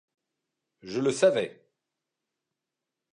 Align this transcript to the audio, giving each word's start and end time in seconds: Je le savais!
Je 0.81 0.99
le 0.99 1.11
savais! 1.11 1.63